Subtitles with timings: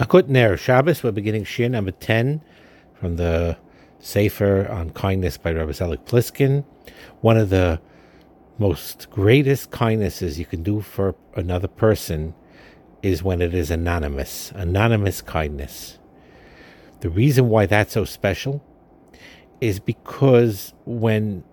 [0.00, 2.40] Akut Ner Shabbos, we're beginning Shiur number 10
[2.94, 3.58] from the
[3.98, 6.64] Sefer on Kindness by Rabbi Zelig Pliskin.
[7.20, 7.82] One of the
[8.56, 12.32] most greatest kindnesses you can do for another person
[13.02, 15.98] is when it is anonymous, anonymous kindness.
[17.00, 18.64] The reason why that's so special
[19.60, 21.44] is because when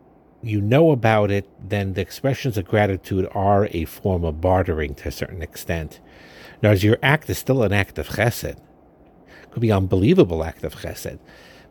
[0.41, 5.09] you know about it, then the expressions of gratitude are a form of bartering to
[5.09, 5.99] a certain extent.
[6.61, 10.43] Now, as your act is still an act of chesed, it could be an unbelievable
[10.43, 11.19] act of chesed,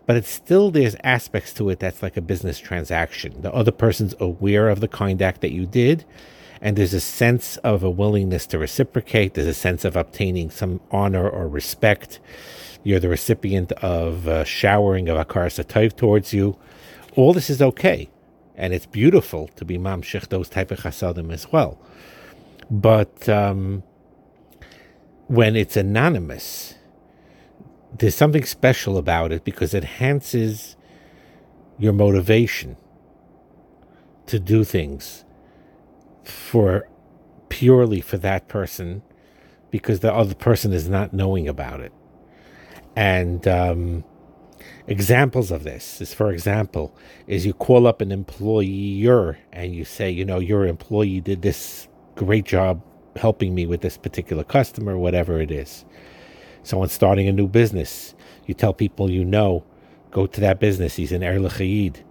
[0.07, 3.43] but it's still there's aspects to it that's like a business transaction.
[3.43, 6.05] The other person's aware of the kind act that you did,
[6.61, 9.35] and there's a sense of a willingness to reciprocate.
[9.35, 12.21] There's a sense of obtaining some honor or respect.
[12.85, 16.57] You're the recipient of uh, showering of hakaras hatov towards you.
[17.17, 18.09] All this is okay,
[18.55, 21.81] and it's beautiful to be mamshich those type of chasadim as well.
[22.71, 23.83] But um,
[25.29, 26.75] when it's anonymous,
[27.99, 30.77] there's something special about it because it enhances
[31.79, 32.77] your motivation
[34.27, 35.25] to do things
[36.25, 36.89] for
[37.49, 39.03] purely for that person
[39.71, 41.93] because the other person is not knowing about it.
[42.95, 44.05] And um,
[44.87, 50.11] examples of this is, for example, is you call up an employer and you say,
[50.11, 52.83] you know, your employee did this great job
[53.17, 55.85] helping me with this particular customer, whatever it is.
[56.63, 58.15] Someone starting a new business,
[58.47, 59.65] you tell people you know,
[60.11, 60.97] go to that business.
[60.97, 62.03] He's an Erlich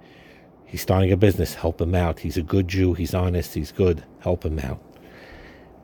[0.65, 2.19] He's starting a business, help him out.
[2.19, 4.81] He's a good Jew, he's honest, he's good, help him out.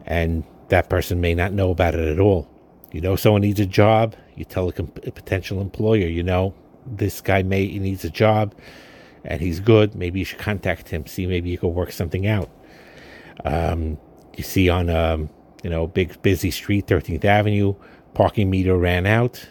[0.06, 2.50] And that person may not know about it at all.
[2.92, 6.54] You know, someone needs a job, you tell a, comp- a potential employer, you know,
[6.86, 8.56] this guy may he needs a job
[9.24, 9.96] and he's good.
[9.96, 12.50] Maybe you should contact him, see maybe you could work something out.
[13.46, 13.98] Um,
[14.36, 15.30] you see on a um,
[15.64, 17.76] you know big busy street, 13th Avenue,
[18.14, 19.48] parking meter ran out.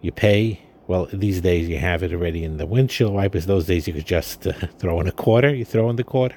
[0.00, 0.62] You pay.
[0.86, 3.44] Well, these days you have it already in the windshield wipers.
[3.44, 5.54] Those days you could just uh, throw in a quarter.
[5.54, 6.36] You throw in the quarter,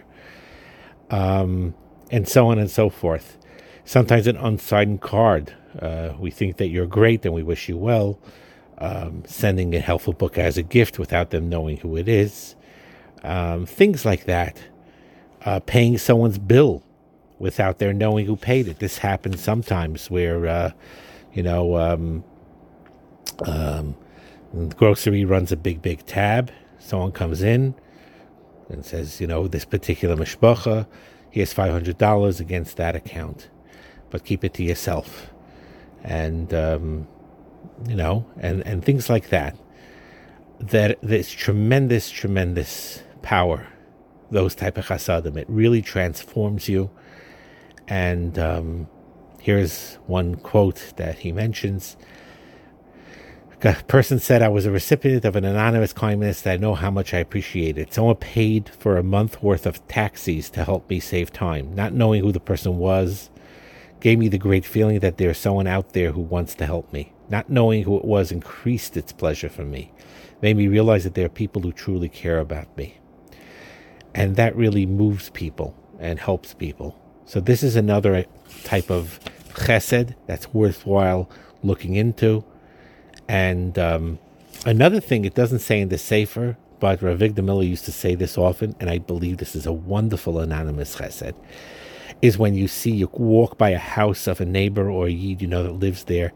[1.09, 1.73] um,
[2.09, 3.37] and so on and so forth.
[3.85, 5.53] Sometimes an unsigned card.
[5.79, 8.19] Uh, we think that you're great and we wish you well.
[8.77, 12.55] Um, sending a helpful book as a gift without them knowing who it is.
[13.23, 14.61] Um, things like that.
[15.45, 16.83] Uh, paying someone's bill
[17.41, 18.77] without their knowing who paid it.
[18.77, 20.71] This happens sometimes where, uh,
[21.33, 22.23] you know, um,
[23.45, 23.97] um,
[24.53, 26.51] the grocery runs a big, big tab.
[26.77, 27.73] Someone comes in
[28.69, 30.85] and says, you know, this particular mishpacha,
[31.31, 33.49] here's $500 against that account,
[34.11, 35.31] but keep it to yourself.
[36.03, 37.07] And, um,
[37.87, 39.57] you know, and, and things like that.
[40.59, 43.65] That there's tremendous, tremendous power,
[44.29, 45.35] those type of chasadim.
[45.35, 46.91] It really transforms you
[47.91, 48.87] and um,
[49.41, 51.97] here's one quote that he mentions.
[53.63, 57.13] A person said, I was a recipient of an anonymous kindness I know how much
[57.13, 57.93] I appreciate it.
[57.93, 61.75] Someone paid for a month worth of taxis to help me save time.
[61.75, 63.29] Not knowing who the person was
[63.99, 67.11] gave me the great feeling that there's someone out there who wants to help me.
[67.27, 69.91] Not knowing who it was increased its pleasure for me.
[70.41, 72.99] Made me realize that there are people who truly care about me.
[74.15, 76.97] And that really moves people and helps people.
[77.31, 78.25] So this is another
[78.65, 79.17] type of
[79.53, 81.29] chesed that's worthwhile
[81.63, 82.43] looking into.
[83.29, 84.19] And um,
[84.65, 88.37] another thing, it doesn't say in the Sefer, but Ravig Miller used to say this
[88.37, 91.33] often, and I believe this is a wonderful anonymous chesed,
[92.21, 95.41] is when you see, you walk by a house of a neighbor or a yid
[95.41, 96.33] you know that lives there,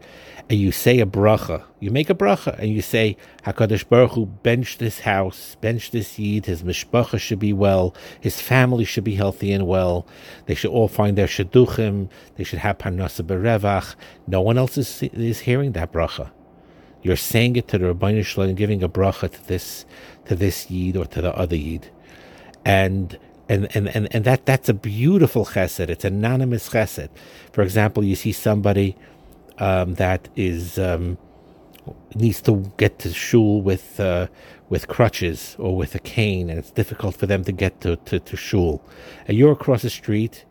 [0.48, 1.64] and you say a bracha.
[1.80, 6.18] You make a bracha and you say, Hakadosh Baruch Hu bench this house, bench this
[6.18, 6.46] yid.
[6.46, 7.94] His mishpacha should be well.
[8.20, 10.06] His family should be healthy and well.
[10.46, 12.08] They should all find their shidduchim.
[12.36, 13.96] They should have parnasa berevach.
[14.26, 16.30] No one else is is hearing that bracha.
[17.02, 19.84] You're saying it to the Ribbono Shel Olam, giving a bracha to this
[20.26, 21.90] to this yid or to the other yid,
[22.64, 25.88] and and, and, and, and that that's a beautiful chesed.
[25.88, 27.10] It's anonymous chesed.
[27.52, 28.96] For example, you see somebody
[29.58, 31.18] um, that is um,
[32.14, 34.26] needs to get to shul with uh,
[34.68, 38.18] with crutches or with a cane, and it's difficult for them to get to, to,
[38.18, 38.82] to shul.
[39.28, 40.44] And you're across the street,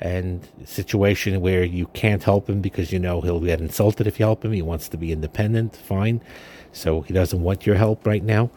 [0.00, 4.26] and situation where you can't help him because you know he'll get insulted if you
[4.26, 4.52] help him.
[4.52, 6.22] He wants to be independent, fine.
[6.72, 8.50] So he doesn't want your help right now.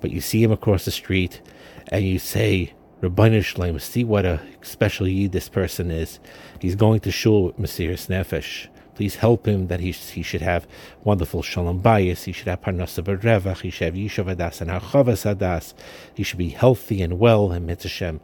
[0.00, 1.40] But you see him across the street,
[1.88, 2.74] and you say,
[3.08, 6.18] Ribbono Shel Olam, see what a special yid this person is.
[6.60, 10.68] He's going to shul with Mesiris Nefesh Please help him that he, he should have
[11.02, 12.24] wonderful shalom bayis.
[12.24, 13.62] He should have parnasa berevach.
[13.62, 15.74] He should have yishav adas and harchavas adas.
[16.14, 17.50] He should be healthy and well.
[17.50, 18.20] And mitzvah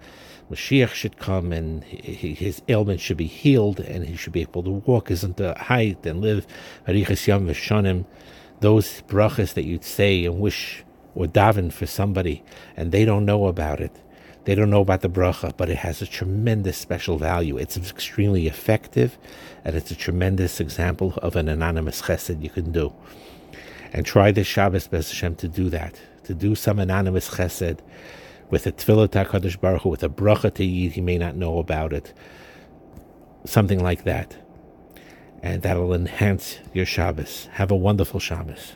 [0.50, 4.70] Mashiach should come and his ailment should be healed and he should be able to
[4.70, 6.46] walk as into height and live.
[6.86, 8.04] Arichas yam v'shanim.
[8.60, 10.84] Those brachas that you'd say and wish
[11.14, 12.44] or daven for somebody
[12.76, 13.92] and they don't know about it
[14.44, 17.56] they don't know about the bracha, but it has a tremendous special value.
[17.58, 19.18] It's extremely effective,
[19.64, 22.92] and it's a tremendous example of an anonymous chesed you can do.
[23.92, 27.80] And try this Shabbos Bez Hashem to do that, to do some anonymous chesed
[28.50, 31.58] with a tefillah HaKadosh Baruch Hu, with a bracha to Yid, he may not know
[31.58, 32.12] about it.
[33.44, 34.36] Something like that.
[35.42, 37.48] And that'll enhance your Shabbos.
[37.52, 38.74] Have a wonderful Shabbos.